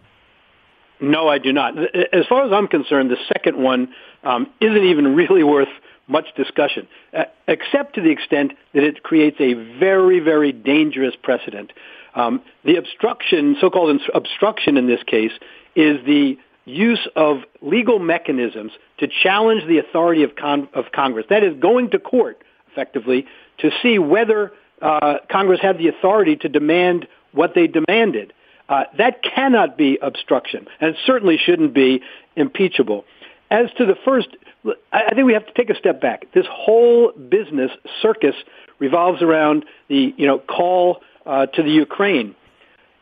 No, 1.01 1.29
I 1.29 1.39
do 1.39 1.53
not. 1.53 1.77
As 2.13 2.27
far 2.29 2.45
as 2.45 2.53
I'm 2.53 2.69
concerned, 2.69 3.11
the 3.11 3.19
second 3.29 3.63
one 3.63 3.93
um, 4.23 4.49
isn't 4.61 4.85
even 4.85 5.15
really 5.17 5.43
worth 5.43 5.69
much 6.07 6.27
discussion, 6.37 6.89
uh, 7.13 7.25
except 7.47 7.95
to 7.97 8.01
the 8.01 8.11
extent 8.11 8.53
that 8.73 8.83
it 8.83 9.03
creates 9.03 9.37
a 9.41 9.53
very, 9.79 10.21
very 10.21 10.53
dangerous 10.53 11.15
precedent. 11.23 11.73
Um, 12.19 12.43
the 12.65 12.77
obstruction, 12.77 13.57
so-called 13.61 14.01
obstruction 14.13 14.77
in 14.77 14.89
this 14.89 15.03
case, 15.05 15.31
is 15.77 16.05
the 16.05 16.37
use 16.65 17.07
of 17.15 17.39
legal 17.63 17.99
mechanisms 18.01 18.73
to 18.99 19.07
challenge 19.07 19.67
the 19.67 19.79
authority 19.79 20.25
of, 20.25 20.35
con- 20.35 20.69
of 20.75 20.87
Congress. 20.93 21.27
That 21.31 21.45
is 21.45 21.55
going 21.61 21.91
to 21.91 21.99
court, 21.99 22.43
effectively, 22.73 23.27
to 23.59 23.71
see 23.83 23.99
whether 23.99 24.53
uh, 24.83 25.19
Congress 25.31 25.61
had 25.61 25.79
the 25.79 25.89
authority 25.89 26.35
to 26.37 26.49
demand 26.49 27.07
what 27.33 27.55
they 27.55 27.69
demanded. 27.69 28.33
Uh, 28.69 28.85
that 28.99 29.23
cannot 29.23 29.79
be 29.79 29.99
obstruction, 30.03 30.67
and 30.81 30.97
certainly 31.07 31.39
shouldn't 31.39 31.73
be 31.73 32.03
impeachable. 32.37 33.05
As 33.51 33.71
to 33.79 33.87
the 33.87 33.97
first, 34.05 34.29
I 34.93 35.15
think 35.15 35.25
we 35.25 35.33
have 35.33 35.47
to 35.47 35.53
take 35.55 35.71
a 35.71 35.75
step 35.77 36.01
back. 36.01 36.27
This 36.35 36.45
whole 36.51 37.13
business 37.13 37.71
circus 38.03 38.35
revolves 38.79 39.23
around 39.23 39.65
the 39.89 40.13
you 40.17 40.27
know 40.27 40.39
call 40.39 41.01
uh, 41.29 41.47
to 41.47 41.63
the 41.63 41.71
Ukraine. 41.71 42.35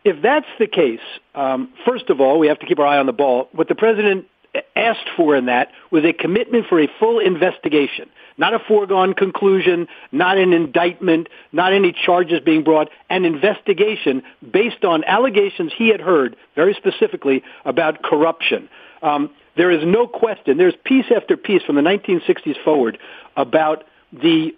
If 0.05 0.21
that's 0.23 0.47
the 0.59 0.67
case, 0.67 1.01
um, 1.35 1.73
first 1.87 2.11
of 2.11 2.21
all, 2.21 2.39
we 2.39 2.49
have 2.49 2.59
to 2.59 2.67
keep 2.67 2.79
our 2.79 2.87
eye 2.87 2.99
on 2.99 3.07
the 3.07 3.13
ball. 3.13 3.49
What 3.53 3.69
the 3.69 3.75
president 3.75 4.27
asked 4.75 5.09
for 5.17 5.37
in 5.37 5.47
that 5.47 5.71
was 5.91 6.05
a 6.05 6.13
commitment 6.13 6.67
for 6.69 6.81
a 6.81 6.89
full 6.99 7.19
investigation, 7.19 8.09
not 8.39 8.55
a 8.55 8.59
foregone 8.59 9.15
conclusion, 9.15 9.89
not 10.13 10.39
an 10.39 10.53
indictment, 10.53 11.29
not 11.53 11.73
any 11.73 11.93
charges 11.93 12.41
being 12.41 12.65
brought, 12.65 12.89
an 13.11 13.25
investigation 13.25 14.23
based 14.51 14.85
on 14.85 15.05
allegations 15.05 15.73
he 15.77 15.89
had 15.89 16.01
heard 16.01 16.37
very 16.55 16.75
specifically 16.75 17.43
about 17.65 18.03
corruption. 18.03 18.69
Um, 19.03 19.31
there 19.57 19.71
is 19.71 19.85
no 19.85 20.07
question. 20.07 20.57
There's 20.57 20.77
piece 20.85 21.07
after 21.15 21.37
piece 21.37 21.63
from 21.63 21.77
the 21.77 21.83
1960s 21.83 22.63
forward 22.65 22.99
about 23.37 23.85
the 24.13 24.55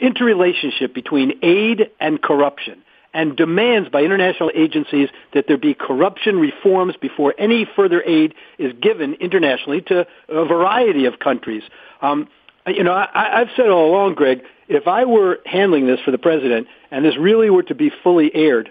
interrelationship 0.00 0.94
between 0.94 1.38
aid 1.42 1.90
and 2.00 2.22
corruption 2.22 2.82
and 3.18 3.36
demands 3.36 3.88
by 3.88 4.00
international 4.02 4.48
agencies 4.54 5.08
that 5.34 5.46
there 5.48 5.58
be 5.58 5.74
corruption 5.74 6.38
reforms 6.38 6.94
before 7.00 7.34
any 7.36 7.68
further 7.74 8.00
aid 8.02 8.32
is 8.58 8.72
given 8.80 9.14
internationally 9.14 9.80
to 9.80 10.06
a 10.28 10.44
variety 10.44 11.04
of 11.04 11.18
countries. 11.18 11.64
Um, 12.00 12.28
you 12.68 12.84
know, 12.84 12.92
I, 12.92 13.40
I've 13.40 13.48
said 13.56 13.70
all 13.70 13.90
along, 13.90 14.14
Gregg, 14.14 14.42
if 14.68 14.86
I 14.86 15.04
were 15.04 15.40
handling 15.44 15.88
this 15.88 15.98
for 16.04 16.12
the 16.12 16.18
president 16.18 16.68
and 16.92 17.04
this 17.04 17.16
really 17.18 17.50
were 17.50 17.64
to 17.64 17.74
be 17.74 17.90
fully 18.04 18.32
aired, 18.32 18.70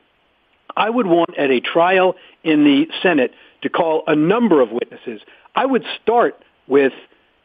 I 0.77 0.89
would 0.89 1.08
want 1.08 1.38
at 1.38 1.51
a 1.51 1.60
trial 1.60 2.16
in 2.42 2.63
the 2.63 2.88
Senate 3.04 3.34
to 3.63 3.70
call 3.70 4.04
a 4.08 4.16
number 4.16 4.62
of 4.62 4.72
witnesses. 4.72 5.20
I 5.56 5.66
would 5.66 5.84
start 6.01 6.42
with 6.68 6.94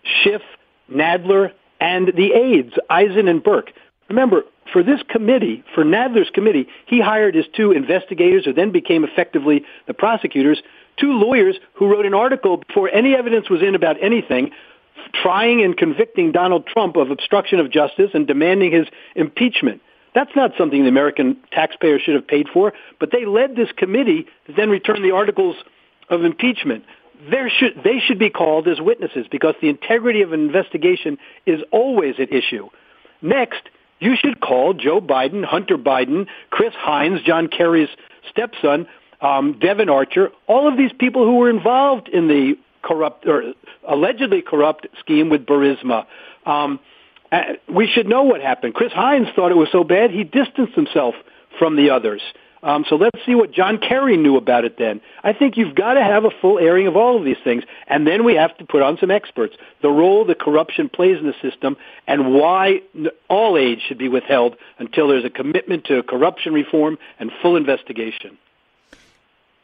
Schiff, 0.04 0.42
Nadler, 0.88 1.50
and 1.80 2.12
the 2.14 2.32
aides, 2.32 2.75
Eisen 2.88 3.26
and 3.26 3.42
Berke. 3.42 3.73
Remember, 4.09 4.44
for 4.72 4.82
this 4.82 5.00
committee, 5.08 5.62
for 5.74 5.84
Nadler's 5.84 6.30
committee, 6.30 6.66
he 6.86 7.00
hired 7.00 7.34
his 7.34 7.44
two 7.54 7.72
investigators 7.72 8.44
who 8.44 8.52
then 8.52 8.72
became 8.72 9.04
effectively 9.04 9.64
the 9.86 9.94
prosecutors, 9.94 10.62
two 10.96 11.12
lawyers 11.12 11.56
who 11.74 11.90
wrote 11.90 12.06
an 12.06 12.14
article 12.14 12.58
before 12.58 12.88
any 12.88 13.14
evidence 13.14 13.50
was 13.50 13.62
in 13.62 13.74
about 13.74 14.02
anything, 14.02 14.50
trying 15.14 15.62
and 15.62 15.76
convicting 15.76 16.32
Donald 16.32 16.66
Trump 16.66 16.96
of 16.96 17.10
obstruction 17.10 17.60
of 17.60 17.70
justice 17.70 18.10
and 18.14 18.26
demanding 18.26 18.72
his 18.72 18.86
impeachment. 19.14 19.80
That's 20.14 20.34
not 20.36 20.52
something 20.58 20.82
the 20.82 20.88
American 20.88 21.36
taxpayer 21.52 21.98
should 21.98 22.14
have 22.14 22.26
paid 22.26 22.48
for, 22.52 22.72
but 23.00 23.10
they 23.10 23.24
led 23.24 23.56
this 23.56 23.72
committee 23.76 24.26
to 24.46 24.52
then 24.52 24.70
return 24.70 25.02
the 25.02 25.12
articles 25.12 25.56
of 26.08 26.24
impeachment. 26.24 26.84
Should, 27.30 27.82
they 27.84 28.00
should 28.00 28.18
be 28.18 28.30
called 28.30 28.68
as 28.68 28.80
witnesses 28.80 29.26
because 29.30 29.54
the 29.60 29.68
integrity 29.68 30.22
of 30.22 30.32
an 30.32 30.40
investigation 30.40 31.18
is 31.46 31.60
always 31.70 32.16
at 32.18 32.32
issue. 32.32 32.68
Next, 33.22 33.62
you 34.02 34.16
should 34.16 34.40
call 34.40 34.75
Joe 34.75 35.00
Biden, 35.00 35.44
Hunter 35.44 35.78
Biden, 35.78 36.26
Chris 36.50 36.75
Heinz, 36.75 37.23
John 37.23 37.49
Kerry's 37.49 37.88
stepson, 38.28 38.87
um, 39.21 39.59
Devon 39.61 39.88
Archer, 39.88 40.30
all 40.49 40.66
of 40.66 40.76
these 40.76 40.92
people 40.99 41.25
who 41.25 41.37
were 41.37 41.49
involved 41.49 42.09
in 42.09 42.26
the 42.26 42.59
corrupt 42.82 43.26
or 43.26 43.54
allegedly 43.87 44.42
corrupt 44.42 44.88
scheme 44.99 45.30
with 45.30 45.47
Burisma. 45.47 46.06
Um, 46.44 46.80
uh, 47.30 47.54
we 47.68 47.87
should 47.87 48.09
know 48.09 48.25
what 48.25 48.40
happened. 48.40 48.75
Chris 48.75 48.92
Heinz 48.92 49.28
thought 49.37 49.52
it 49.52 49.56
was 49.56 49.68
so 49.71 49.85
bad 49.85 50.11
he 50.11 50.25
distanced 50.25 50.75
himself 50.75 51.14
from 51.59 51.76
the 51.76 51.90
others. 51.90 52.23
Um, 52.64 52.85
so 52.88 52.95
let's 52.95 53.19
see 53.26 53.35
what 53.35 53.50
John 53.50 53.78
Kerry 53.78 54.16
knew 54.16 54.37
about 54.37 54.64
it 54.64 54.78
then. 54.78 55.00
I 55.25 55.33
think 55.33 55.57
you've 55.57 55.75
got 55.75 55.95
to 55.95 56.02
have 56.02 56.25
a 56.25 56.31
full 56.31 56.59
airing 56.61 56.87
of 56.87 56.97
all 56.97 57.19
of 57.19 57.25
these 57.25 57.38
things. 57.42 57.64
And 57.88 58.07
then 58.07 58.25
we 58.25 58.35
have 58.37 58.57
to 58.59 58.64
put 58.64 58.83
on 58.83 58.99
some 58.99 59.11
experts. 59.11 59.57
The 59.81 59.90
role 59.90 60.25
the 60.25 60.37
corruption 60.37 60.88
plays 60.88 61.19
in 61.19 61.26
the 61.26 61.35
system 61.42 61.76
and 62.07 62.33
why 62.33 62.83
all 63.28 63.57
aid 63.57 63.81
should 63.87 63.99
be 63.99 64.09
withheld 64.09 64.57
until 64.78 65.09
there's 65.09 65.25
a 65.25 65.31
commitment 65.31 65.87
to 65.87 66.02
corruption 66.04 66.52
reform 66.52 66.99
and 67.19 67.33
full 67.42 67.57
investigation. 67.57 68.38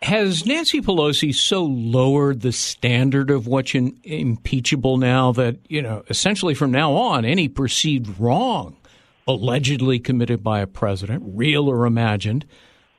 Has 0.02 0.47
Nancy 0.47 0.81
Pelosi 0.81 1.35
so 1.35 1.64
lowered 1.64 2.40
the 2.40 2.52
standard 2.52 3.31
of 3.31 3.49
what's 3.49 3.75
in, 3.75 3.99
impeachable 4.05 4.97
now 4.97 5.33
that, 5.33 5.57
you 5.69 5.83
know, 5.83 6.05
essentially 6.09 6.55
from 6.55 6.71
now 6.71 6.93
on, 6.95 7.25
any 7.25 7.49
perceived 7.49 8.19
wrong 8.19 8.76
allegedly 9.26 9.99
committed 9.99 10.43
by 10.43 10.61
a 10.61 10.67
president, 10.67 11.23
real 11.26 11.69
or 11.69 11.85
imagined, 11.85 12.47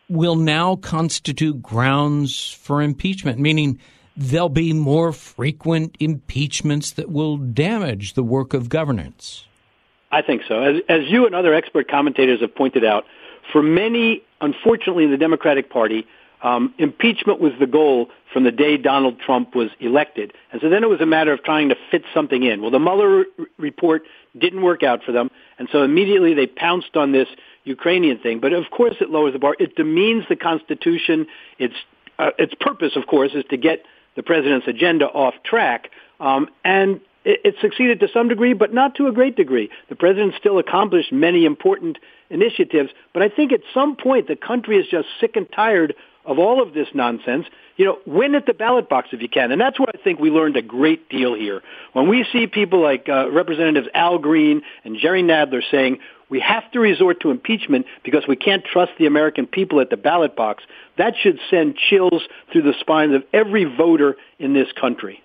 will 0.09 0.35
now 0.35 0.75
constitute 0.75 1.61
grounds 1.61 2.51
for 2.51 2.81
impeachment, 2.81 3.39
meaning 3.39 3.79
there'll 4.17 4.49
be 4.49 4.73
more 4.73 5.13
frequent 5.13 5.95
impeachments 5.99 6.91
that 6.91 7.09
will 7.09 7.37
damage 7.37 8.13
the 8.13 8.23
work 8.23 8.53
of 8.53 8.67
governance. 8.67 9.45
I 10.11 10.21
think 10.21 10.41
so. 10.47 10.61
As, 10.61 10.81
as 10.89 11.01
you 11.07 11.25
and 11.25 11.35
other 11.35 11.53
expert 11.53 11.87
commentators 11.87 12.41
have 12.41 12.53
pointed 12.53 12.83
out, 12.83 13.05
for 13.51 13.61
many, 13.61 14.23
unfortunately, 14.41 15.05
in 15.05 15.11
the 15.11 15.17
Democratic 15.17 15.69
Party, 15.69 16.05
um, 16.41 16.73
impeachment 16.77 17.39
was 17.39 17.51
the 17.59 17.67
goal 17.67 18.09
from 18.31 18.43
the 18.43 18.51
day 18.51 18.77
Donald 18.77 19.19
Trump 19.19 19.55
was 19.55 19.69
elected. 19.79 20.33
And 20.51 20.61
so 20.61 20.69
then 20.69 20.83
it 20.83 20.89
was 20.89 21.01
a 21.01 21.05
matter 21.05 21.33
of 21.33 21.43
trying 21.43 21.69
to 21.69 21.75
fit 21.91 22.03
something 22.13 22.43
in. 22.43 22.61
Well, 22.61 22.71
the 22.71 22.79
Mueller 22.79 23.25
r- 23.37 23.45
report 23.57 24.03
didn't 24.37 24.61
work 24.61 24.83
out 24.83 25.03
for 25.03 25.11
them. 25.11 25.29
And 25.57 25.67
so 25.71 25.83
immediately 25.83 26.33
they 26.33 26.47
pounced 26.47 26.95
on 26.95 27.11
this 27.11 27.27
Ukrainian 27.65 28.19
thing. 28.19 28.39
But 28.39 28.53
of 28.53 28.65
course 28.71 28.95
it 29.01 29.09
lowers 29.09 29.33
the 29.33 29.39
bar. 29.39 29.55
It 29.59 29.75
demeans 29.75 30.25
the 30.29 30.35
Constitution. 30.35 31.27
Its, 31.57 31.73
uh, 32.17 32.31
its 32.37 32.53
purpose, 32.59 32.95
of 32.95 33.07
course, 33.07 33.31
is 33.33 33.43
to 33.49 33.57
get 33.57 33.83
the 34.15 34.23
president's 34.23 34.67
agenda 34.67 35.05
off 35.05 35.33
track. 35.43 35.89
Um, 36.19 36.49
and 36.63 37.01
it, 37.25 37.41
it 37.43 37.55
succeeded 37.61 37.99
to 37.99 38.07
some 38.13 38.29
degree, 38.29 38.53
but 38.53 38.73
not 38.73 38.95
to 38.95 39.07
a 39.07 39.11
great 39.11 39.35
degree. 39.35 39.69
The 39.89 39.95
president 39.95 40.35
still 40.37 40.57
accomplished 40.57 41.11
many 41.11 41.45
important 41.45 41.97
initiatives. 42.29 42.91
But 43.13 43.23
I 43.23 43.29
think 43.29 43.51
at 43.51 43.61
some 43.73 43.95
point 43.95 44.27
the 44.27 44.35
country 44.35 44.77
is 44.77 44.87
just 44.89 45.07
sick 45.19 45.35
and 45.35 45.47
tired 45.51 45.95
of 46.29 46.37
all 46.37 46.61
of 46.61 46.73
this 46.73 46.87
nonsense, 46.93 47.47
you 47.75 47.85
know, 47.85 47.97
win 48.05 48.35
at 48.35 48.45
the 48.45 48.53
ballot 48.53 48.87
box 48.87 49.09
if 49.11 49.21
you 49.21 49.27
can. 49.27 49.51
And 49.51 49.59
that's 49.59 49.79
what 49.79 49.89
I 49.93 49.97
think 50.01 50.19
we 50.19 50.29
learned 50.29 50.55
a 50.55 50.61
great 50.61 51.09
deal 51.09 51.33
here. 51.33 51.61
When 51.93 52.07
we 52.07 52.25
see 52.31 52.45
people 52.45 52.81
like 52.81 53.09
uh, 53.09 53.31
Representatives 53.31 53.87
Al 53.95 54.19
Green 54.19 54.61
and 54.83 54.97
Jerry 54.97 55.23
Nadler 55.23 55.63
saying, 55.69 55.99
we 56.29 56.39
have 56.39 56.71
to 56.73 56.79
resort 56.79 57.21
to 57.21 57.31
impeachment 57.31 57.87
because 58.03 58.27
we 58.27 58.35
can't 58.35 58.63
trust 58.63 58.91
the 58.99 59.07
American 59.07 59.47
people 59.47 59.81
at 59.81 59.89
the 59.89 59.97
ballot 59.97 60.35
box, 60.35 60.63
that 60.97 61.15
should 61.19 61.39
send 61.49 61.75
chills 61.75 62.21
through 62.51 62.61
the 62.61 62.75
spines 62.79 63.15
of 63.15 63.23
every 63.33 63.63
voter 63.63 64.15
in 64.37 64.53
this 64.53 64.67
country. 64.79 65.23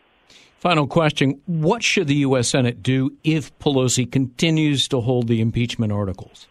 Final 0.58 0.86
question 0.86 1.42
What 1.44 1.82
should 1.82 2.06
the 2.06 2.14
U.S. 2.16 2.48
Senate 2.48 2.82
do 2.82 3.12
if 3.22 3.56
Pelosi 3.58 4.10
continues 4.10 4.88
to 4.88 5.02
hold 5.02 5.28
the 5.28 5.42
impeachment 5.42 5.92
articles? 5.92 6.46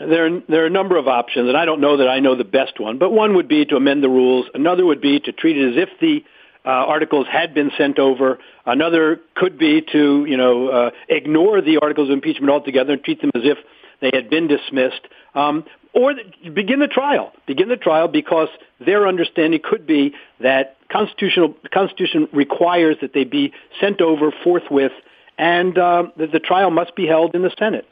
There 0.00 0.26
are, 0.26 0.40
there 0.48 0.62
are 0.62 0.66
a 0.66 0.70
number 0.70 0.96
of 0.96 1.08
options, 1.08 1.48
and 1.48 1.56
I 1.58 1.66
don't 1.66 1.80
know 1.80 1.98
that 1.98 2.08
I 2.08 2.20
know 2.20 2.34
the 2.34 2.44
best 2.44 2.80
one, 2.80 2.98
but 2.98 3.10
one 3.10 3.34
would 3.34 3.48
be 3.48 3.66
to 3.66 3.76
amend 3.76 4.02
the 4.02 4.08
rules. 4.08 4.46
Another 4.54 4.86
would 4.86 5.02
be 5.02 5.20
to 5.20 5.32
treat 5.32 5.58
it 5.58 5.72
as 5.72 5.76
if 5.76 5.90
the 6.00 6.24
uh, 6.64 6.70
articles 6.70 7.26
had 7.30 7.52
been 7.52 7.70
sent 7.76 7.98
over. 7.98 8.38
Another 8.64 9.20
could 9.34 9.58
be 9.58 9.82
to, 9.92 10.24
you 10.26 10.38
know, 10.38 10.68
uh, 10.68 10.90
ignore 11.10 11.60
the 11.60 11.78
articles 11.82 12.08
of 12.08 12.14
impeachment 12.14 12.50
altogether 12.50 12.94
and 12.94 13.04
treat 13.04 13.20
them 13.20 13.30
as 13.34 13.42
if 13.44 13.58
they 14.00 14.10
had 14.14 14.30
been 14.30 14.48
dismissed. 14.48 15.02
Um, 15.34 15.64
or 15.92 16.14
the, 16.14 16.50
begin 16.50 16.80
the 16.80 16.86
trial. 16.86 17.32
Begin 17.46 17.68
the 17.68 17.76
trial 17.76 18.08
because 18.08 18.48
their 18.78 19.06
understanding 19.06 19.60
could 19.62 19.86
be 19.86 20.14
that 20.40 20.76
constitutional 20.90 21.54
the 21.62 21.68
Constitution 21.68 22.26
requires 22.32 22.96
that 23.02 23.12
they 23.12 23.24
be 23.24 23.52
sent 23.80 24.00
over 24.00 24.32
forthwith, 24.44 24.92
and 25.36 25.76
uh, 25.76 26.04
that 26.16 26.32
the 26.32 26.40
trial 26.40 26.70
must 26.70 26.94
be 26.96 27.06
held 27.06 27.34
in 27.34 27.42
the 27.42 27.52
Senate. 27.58 27.86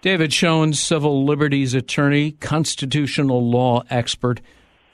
David 0.00 0.32
Schoen, 0.32 0.72
civil 0.74 1.24
liberties 1.24 1.74
attorney, 1.74 2.32
constitutional 2.32 3.50
law 3.50 3.82
expert. 3.90 4.40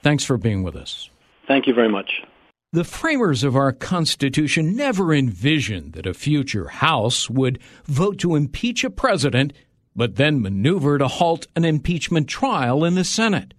Thanks 0.03 0.25
for 0.25 0.39
being 0.39 0.63
with 0.63 0.77
us. 0.77 1.11
Thank 1.47 1.67
you 1.67 1.75
very 1.75 1.91
much. 1.91 2.23
The 2.73 2.85
framers 2.85 3.45
of 3.45 3.55
our 3.55 3.71
Constitution 3.71 4.75
never 4.75 5.15
envisioned 5.15 5.93
that 5.93 6.07
a 6.07 6.15
future 6.15 6.69
House 6.69 7.29
would 7.29 7.61
vote 7.85 8.19
to 8.19 8.35
impeach 8.35 8.83
a 8.83 8.91
president, 8.91 9.53
but 9.95 10.17
then 10.17 10.43
maneuver 10.43 10.99
to 10.99 11.07
halt 11.07 11.47
an 11.55 11.65
impeachment 11.65 12.27
trial 12.27 12.83
in 12.83 12.95
the 12.95 13.05
Senate. 13.05 13.55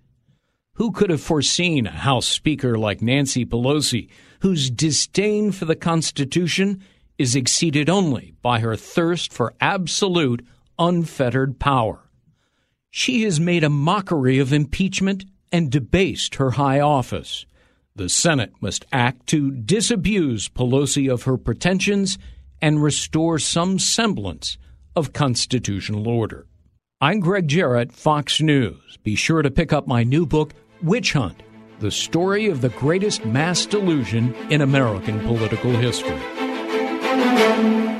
Who 0.74 0.92
could 0.92 1.10
have 1.12 1.22
foreseen 1.22 1.88
a 1.88 1.92
House 1.92 2.26
Speaker 2.26 2.78
like 2.78 3.02
Nancy 3.02 3.46
Pelosi, 3.46 4.10
whose 4.42 4.70
disdain 4.70 5.52
for 5.52 5.64
the 5.66 5.78
Constitution 5.78 6.84
is 7.18 7.36
exceeded 7.36 7.90
only 7.90 8.34
by 8.42 8.60
her 8.60 8.76
thirst 8.76 9.32
for 9.32 9.54
absolute 9.62 10.46
unfettered 10.80 11.60
power. 11.60 12.10
She 12.90 13.24
has 13.24 13.40
made 13.40 13.64
a 13.64 13.70
mockery 13.70 14.40
of 14.40 14.54
impeachment 14.54 15.26
and 15.52 15.72
debased 15.72 16.36
her 16.36 16.52
high 16.52 16.80
office. 16.80 17.46
The 17.96 18.10
Senate 18.10 18.54
must 18.62 18.86
act 18.92 19.28
to 19.28 19.52
disabuse 19.52 20.50
Pelosi 20.50 21.12
of 21.12 21.24
her 21.24 21.38
pretensions 21.38 22.18
and 22.62 22.84
restore 22.84 23.40
some 23.40 23.80
semblance 23.80 24.58
of 24.96 25.14
constitutional 25.14 26.08
order. 26.08 26.48
I'm 27.02 27.20
Gregg 27.20 27.48
Jarrett, 27.48 27.92
Fox 27.92 28.42
News. 28.42 28.98
Be 29.04 29.16
sure 29.16 29.42
to 29.42 29.52
pick 29.52 29.74
up 29.74 29.88
my 29.88 30.04
new 30.04 30.26
book, 30.26 30.54
Witch 30.82 31.14
Hunt 31.14 31.42
The 31.80 31.92
Story 31.92 32.48
of 32.48 32.62
the 32.62 32.70
Greatest 32.70 33.26
Mass 33.26 33.66
Delusion 33.66 34.34
in 34.50 34.62
American 34.62 35.20
Political 35.22 35.72
History. 35.72 37.95